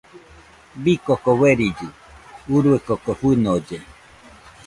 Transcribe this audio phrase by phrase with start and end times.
[0.83, 1.89] Bii koko uerilli
[2.55, 3.77] urue koko fɨnolle.